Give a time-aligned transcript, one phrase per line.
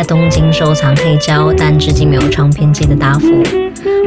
[0.00, 3.26] 在东京收藏黑胶，但至今没有唱片机的大福。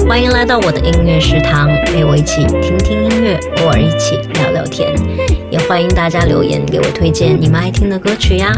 [0.09, 4.91] 欢迎来到我的音乐食堂，陪我一起听听音乐，偶尔一起聊聊天。
[5.51, 8.51] 也欢迎大家留言给我推荐你们爱听的歌曲呀。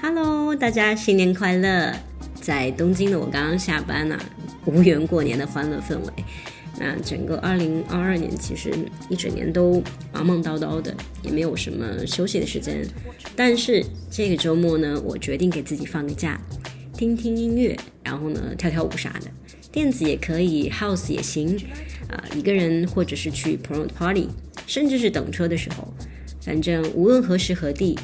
[0.00, 1.92] Hello，大家新年快乐！
[2.40, 4.16] 在东京的我刚刚下班呢，
[4.66, 6.24] 无缘过年的欢乐氛围。
[6.78, 8.70] 那整个二零二二年其实
[9.08, 12.86] 一整年都忙忙叨叨的，也没有什么休息的时间。
[13.34, 16.38] 但是这个周末呢，我决定给自己放个假，
[16.92, 19.30] 听听音乐，然后呢跳跳舞啥的，
[19.72, 21.56] 电子也可以，house 也行，
[22.08, 24.28] 啊，一个人或者是去朋友的 party，
[24.66, 25.90] 甚至是等车的时候，
[26.42, 27.98] 反正无论何时何地，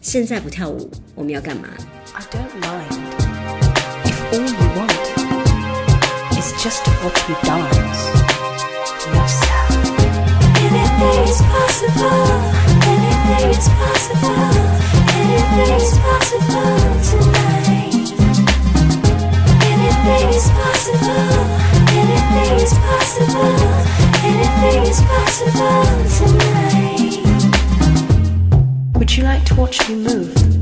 [0.00, 1.68] 现在不跳舞，我们要干嘛
[2.14, 2.51] ？I don't
[6.62, 8.00] just to watch me dance.
[9.26, 9.82] Sound.
[10.62, 12.22] Anything is possible.
[12.86, 14.54] Anything is possible.
[15.18, 18.14] Anything is possible tonight.
[19.66, 21.34] Anything is possible.
[21.98, 23.58] Anything is possible.
[24.22, 25.82] Anything is possible
[26.14, 27.18] tonight.
[28.98, 30.61] Would you like to watch me move?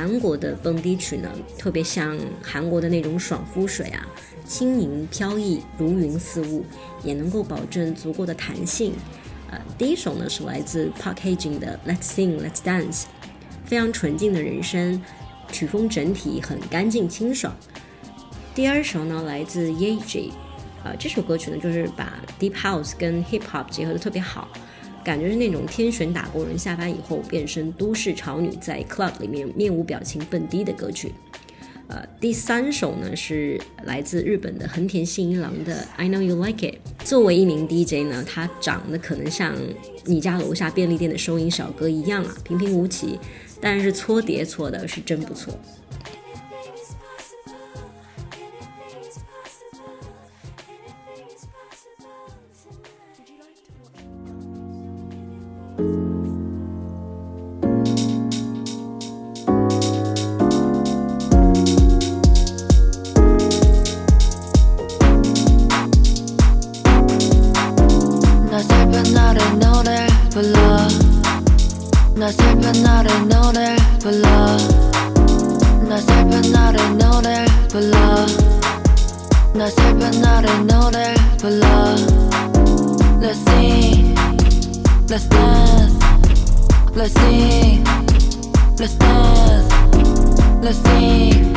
[0.00, 4.08] 韩国的蹦迪曲呢特别像韩国的那种爽肤水啊，
[4.46, 6.64] 轻盈飘逸，如云似雾，
[7.04, 8.94] 也能够保证足够的弹性。
[9.50, 13.02] 呃，第一首呢是来自 Park Hae-jin 的 Let's Sing Let's Dance，
[13.66, 15.02] 非常纯净的人声，
[15.52, 17.54] 曲风整体很干净清爽。
[18.54, 20.30] 第二首呢来自 Yeji，
[20.82, 24.48] 啊、这首歌曲呢就是把 Deep House 跟 Hip Hop 结合的特别好。
[25.04, 31.12] 感觉是那种天选打工人下班以后变身都市潮女，在 club 里面面无表情蹦迪的歌曲。
[31.88, 36.74] 呃，第三首呢是来自日本的横田信一郎的《I Know You Like It》。
[37.04, 39.56] 作为一名 DJ 呢，他长得可能像
[40.04, 43.18] 你家楼下便利店的收银小哥一样啊，平平无奇，
[43.60, 45.52] 但是搓碟搓的是真不错。
[90.69, 91.53] Let's sing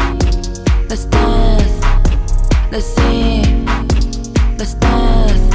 [0.89, 1.81] Let's dance
[2.71, 3.67] Let's sing
[4.59, 5.49] Let's dance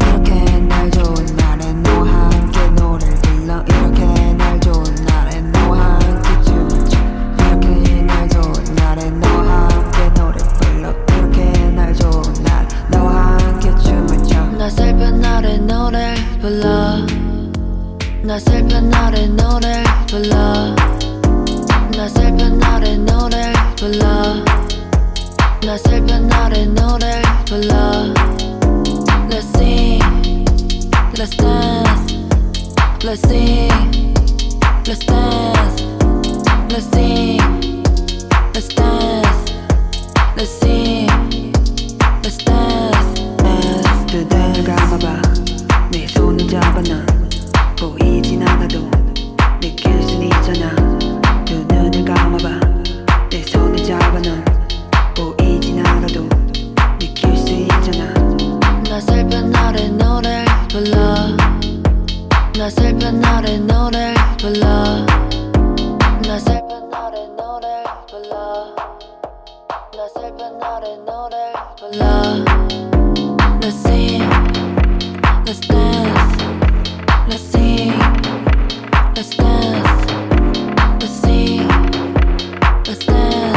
[0.00, 6.88] 이렇게 날 좋은 날에 너와 함께 노래를 불러 이렇게 날 좋은 날에 너와 함께 춤을
[6.88, 6.98] 춰
[7.38, 14.22] 이렇게 날 좋은 날에 너와 함께 노래 불러 이렇게 날 좋은 날 너와 함께 춤을
[14.24, 16.96] 춰 나 슬픈 날에 노래 불러
[18.22, 20.74] 나 슬픈 날에 노래 불러
[21.97, 24.05] 나 슬픈 날에 노래 불러
[25.65, 28.13] 나 슬픈 날에 노래 불러
[29.27, 30.45] Let's sing
[31.17, 32.13] Let's dance
[33.03, 34.13] Let's sing
[34.85, 35.81] Let's dance
[36.69, 37.81] Let's sing
[38.53, 39.53] Let's dance
[40.37, 41.51] Let's sing
[42.21, 45.21] Let's dance dance 두 눈을 감아봐
[45.91, 47.07] 내 손을 잡아 넌
[47.75, 48.87] 보이진 않아도
[49.59, 51.16] 느낄 순 있잖아
[51.47, 52.59] 두 눈을 감아봐.
[53.29, 54.43] 내 손을 잡아 넌
[55.15, 56.27] 보이진 않아도
[56.99, 58.13] 느낄 수 있잖아.
[58.83, 58.99] 나
[79.15, 79.86] Let's dance
[82.87, 83.56] with them.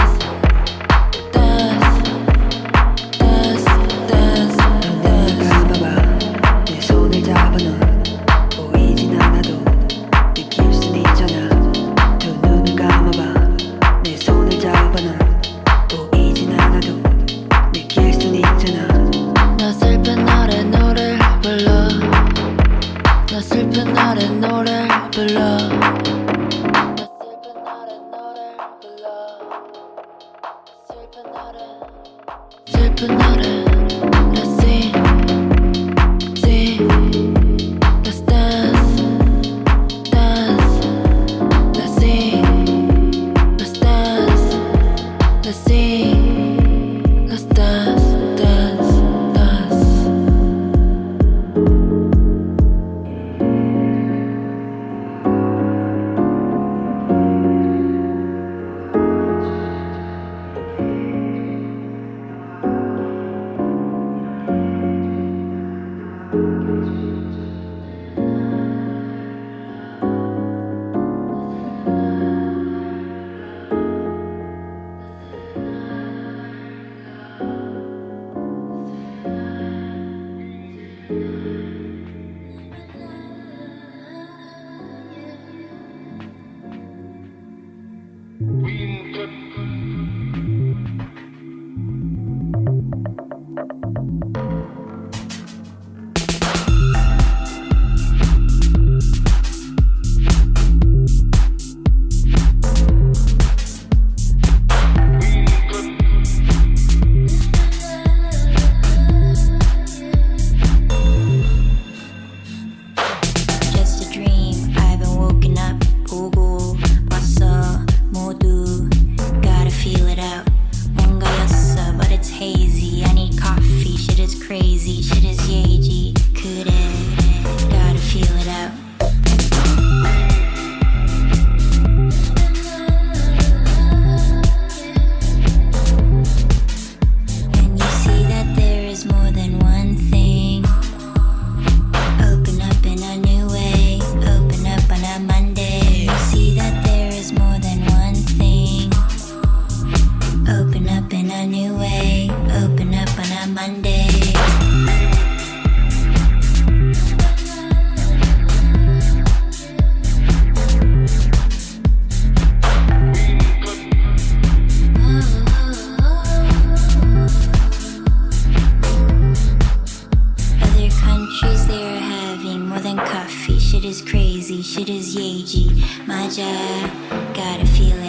[30.86, 31.64] Serpenare.
[32.66, 33.59] Serpenare.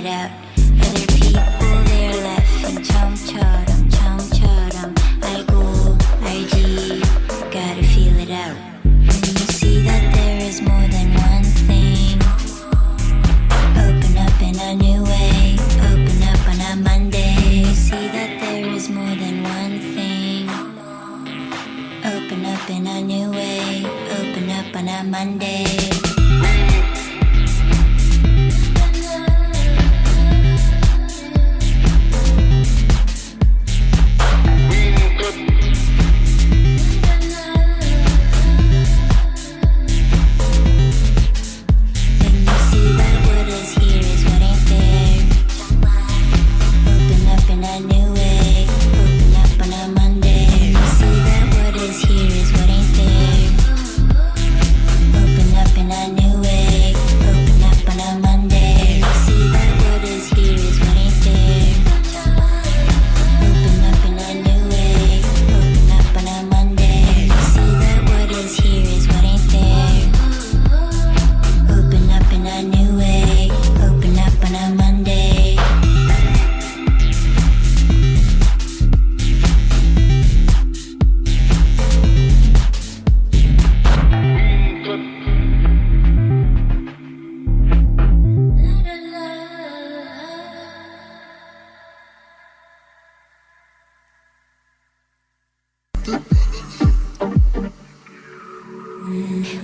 [0.01, 0.31] it out.
[0.57, 3.50] Other people, they're laughing, chum chum.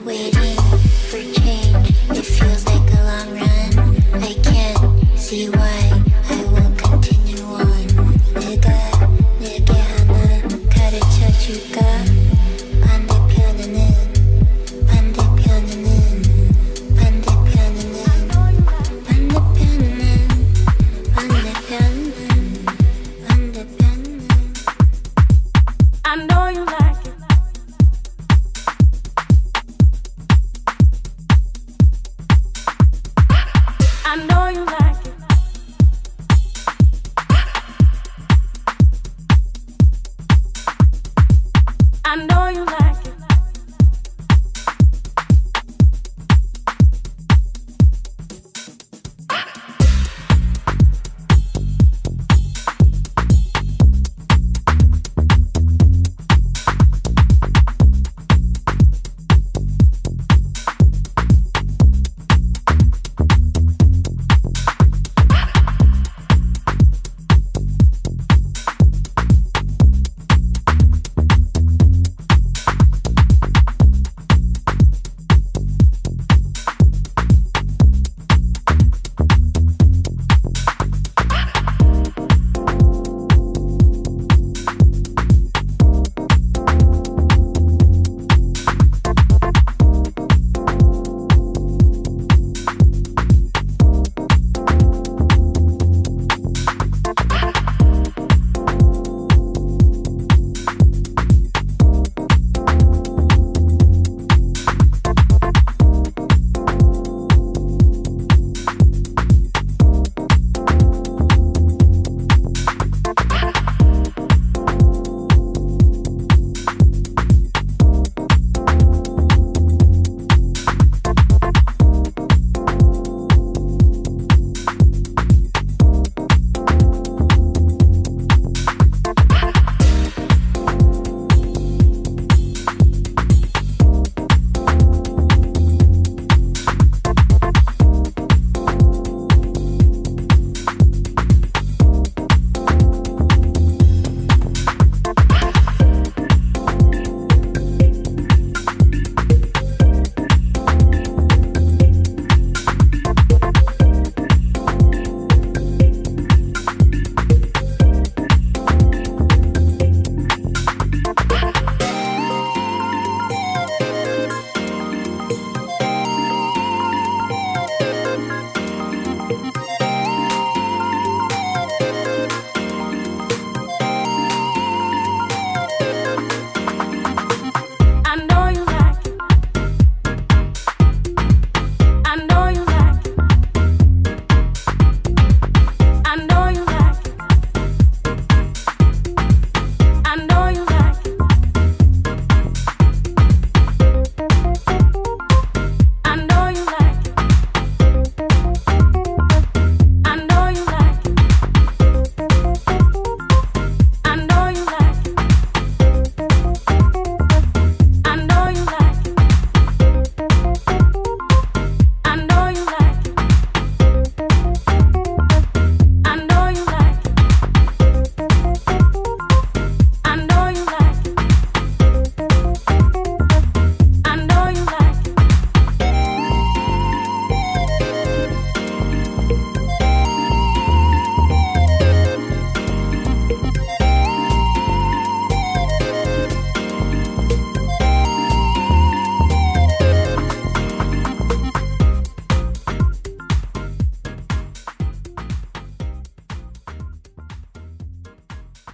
[0.05, 0.55] Waiting
[1.09, 2.66] for change, it feels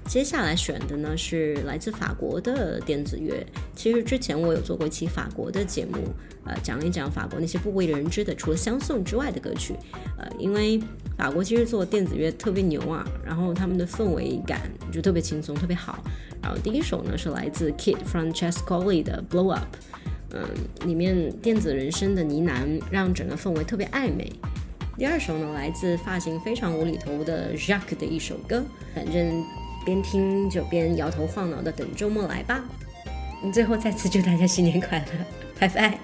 [0.05, 3.45] 接下来选的呢是来自法国的电子乐。
[3.75, 5.97] 其实之前我有做过一期法国的节目，
[6.45, 9.73] 呃，讲一讲法国那些不为人知的除了相送之外的歌曲。
[10.17, 10.79] 呃，因为
[11.17, 16.03] 法国其实做电子乐特别牛啊，然后他们的氛围感就特别轻松，特别好。
[16.41, 19.75] 然后第一首呢是来自 Kid Francescoli 的 Blow Up，
[20.31, 20.43] 嗯，
[20.85, 24.31] 里面电子人声的呢喃让整个氛围特别暧昧。
[24.95, 29.43] 第二首呢，来自发型非常无厘头的 Jacques 的一首歌，反正
[29.85, 32.63] 边听就边摇头晃脑的等周末来吧。
[33.51, 35.05] 最后再次祝大家新年快乐，
[35.59, 35.99] 拜拜。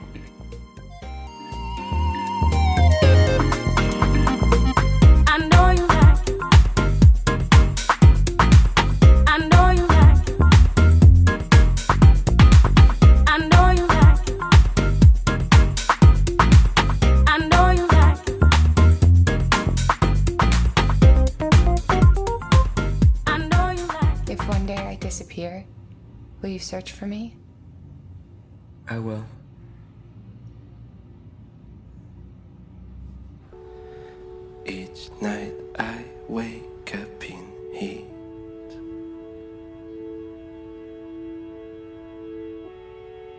[26.70, 27.36] Search for me?
[28.88, 29.26] I will.
[34.68, 38.06] Each night I wake up in heat.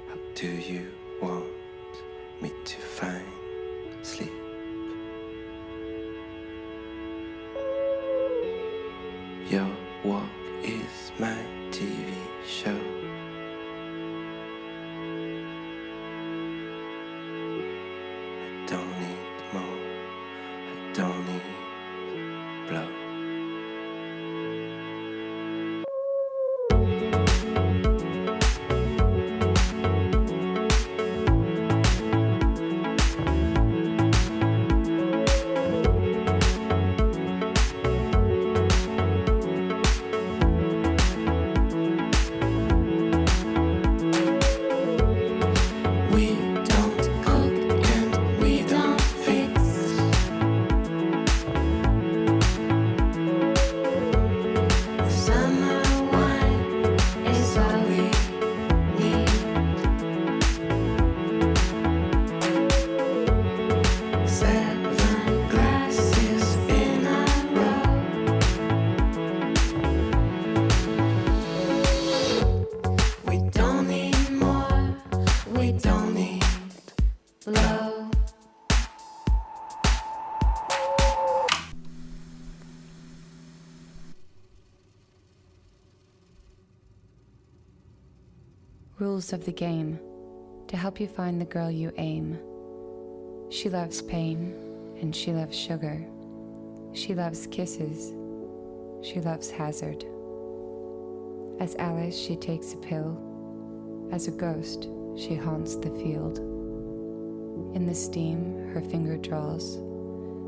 [0.08, 1.00] How do you
[89.20, 90.00] Rules of the game
[90.68, 92.38] to help you find the girl you aim.
[93.50, 94.54] She loves pain
[94.98, 96.06] and she loves sugar.
[96.94, 98.14] She loves kisses.
[99.02, 100.06] She loves hazard.
[101.60, 103.21] As Alice, she takes a pill.
[104.10, 106.38] As a ghost, she haunts the field.
[107.76, 109.75] In the steam, her finger draws.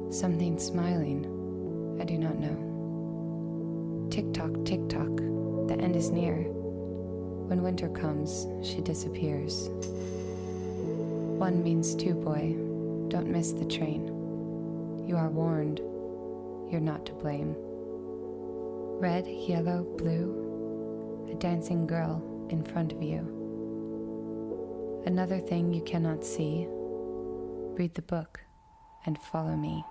[0.08, 1.26] Something smiling,
[2.00, 4.08] I do not know.
[4.10, 5.14] Tick tock, tick tock,
[5.68, 6.51] the end is near.
[7.52, 9.68] When winter comes, she disappears.
[11.38, 12.56] One means two, boy.
[13.08, 14.06] Don't miss the train.
[15.06, 15.80] You are warned.
[16.72, 17.54] You're not to blame.
[18.98, 21.28] Red, yellow, blue.
[21.30, 23.18] A dancing girl in front of you.
[25.04, 26.66] Another thing you cannot see.
[26.70, 28.40] Read the book
[29.04, 29.84] and follow me.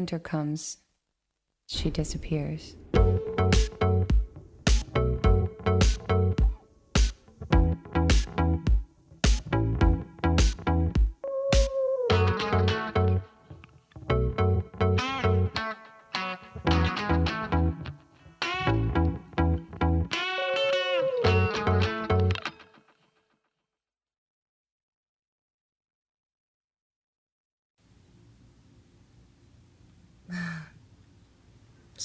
[0.00, 0.78] Winter comes,
[1.66, 2.74] she disappears.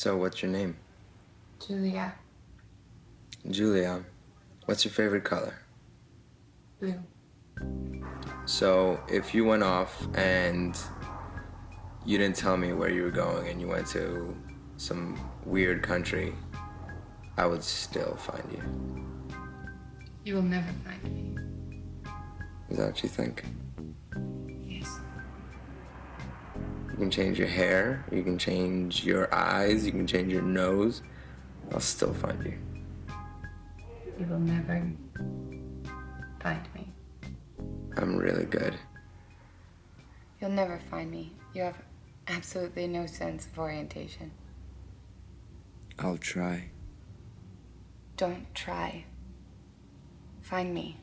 [0.06, 0.78] So, what's your name?
[1.68, 2.14] Julia,
[3.50, 4.06] Julia.
[4.66, 5.56] What's your favorite color?
[6.80, 6.94] blue.
[8.46, 10.78] So, if you went off and
[12.06, 14.38] you didn't tell me where you were going and you went to
[14.78, 16.36] some weird country,
[17.36, 19.36] I would still find you.
[20.24, 22.12] You will never find me.
[22.70, 23.44] Is that what you think?
[26.96, 31.02] You can change your hair, you can change your eyes, you can change your nose.
[31.74, 32.58] I'll still find you.
[34.18, 34.82] You will never
[36.40, 36.88] find me.
[37.98, 38.76] I'm really good.
[40.40, 41.34] You'll never find me.
[41.54, 41.78] You have
[42.30, 44.32] absolutely no sense of orientation.
[46.00, 46.70] I'll try.
[48.16, 49.04] Don't try.
[50.44, 51.02] Find me.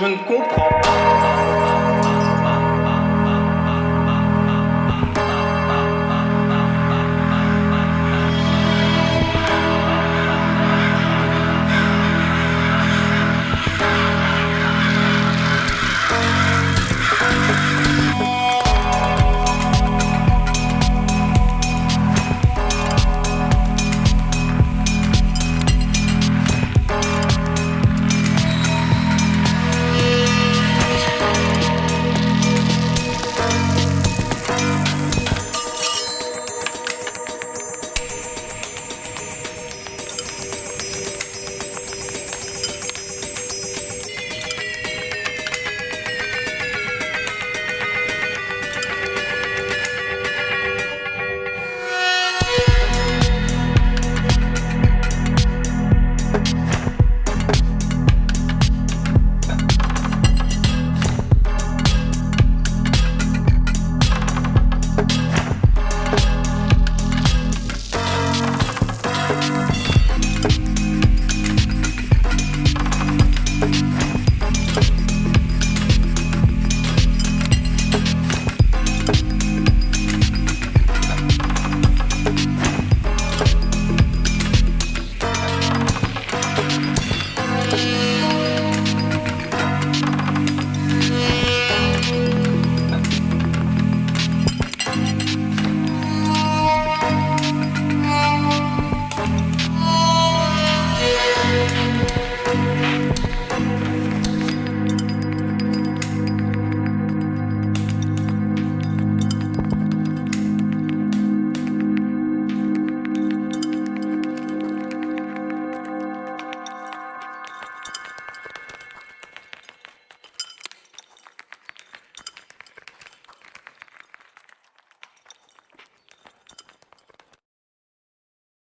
[0.00, 1.17] Je ne comprends pas.